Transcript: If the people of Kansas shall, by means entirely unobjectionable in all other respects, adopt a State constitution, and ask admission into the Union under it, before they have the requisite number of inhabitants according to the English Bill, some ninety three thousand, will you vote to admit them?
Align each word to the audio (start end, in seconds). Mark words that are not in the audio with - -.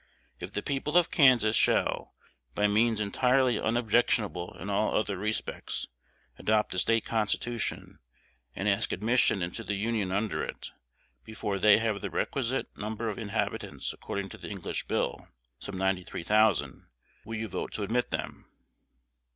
If 0.39 0.53
the 0.53 0.63
people 0.63 0.97
of 0.97 1.11
Kansas 1.11 1.55
shall, 1.55 2.15
by 2.55 2.65
means 2.65 2.99
entirely 2.99 3.59
unobjectionable 3.59 4.57
in 4.57 4.67
all 4.67 4.97
other 4.97 5.15
respects, 5.15 5.85
adopt 6.39 6.73
a 6.73 6.79
State 6.79 7.05
constitution, 7.05 7.99
and 8.55 8.67
ask 8.67 8.91
admission 8.91 9.43
into 9.43 9.63
the 9.63 9.75
Union 9.75 10.11
under 10.11 10.43
it, 10.43 10.71
before 11.23 11.59
they 11.59 11.77
have 11.77 12.01
the 12.01 12.09
requisite 12.09 12.75
number 12.75 13.09
of 13.09 13.19
inhabitants 13.19 13.93
according 13.93 14.29
to 14.29 14.39
the 14.39 14.49
English 14.49 14.85
Bill, 14.87 15.27
some 15.59 15.77
ninety 15.77 16.03
three 16.03 16.23
thousand, 16.23 16.87
will 17.23 17.35
you 17.37 17.47
vote 17.47 17.71
to 17.73 17.83
admit 17.83 18.09
them? 18.09 18.47